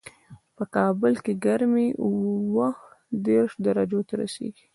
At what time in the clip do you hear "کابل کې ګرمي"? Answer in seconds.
0.75-1.87